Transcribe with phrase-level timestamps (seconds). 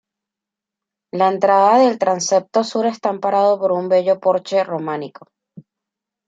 [1.15, 5.27] La entrada del transepto sur está amparado por un bello porche románico.